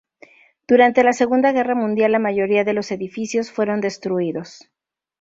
Durante 0.67 1.03
la 1.03 1.13
Segunda 1.13 1.51
Guerra 1.51 1.75
Mundial, 1.75 2.13
la 2.13 2.17
mayoría 2.17 2.63
de 2.63 2.73
los 2.73 2.89
edificios 2.89 3.51
fueron 3.51 3.81
destruidos. 3.81 4.67